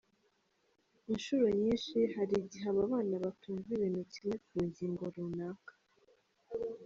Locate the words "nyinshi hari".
1.59-2.33